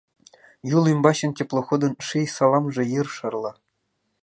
Юл 0.75 0.83
ӱмбачын 0.93 1.31
теплоходын 1.37 1.93
Ший 2.07 2.27
саламже 2.35 2.83
йыр 2.93 3.07
шарла. 3.15 3.51